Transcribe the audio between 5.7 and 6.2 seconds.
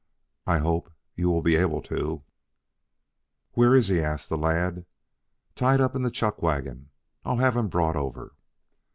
up in the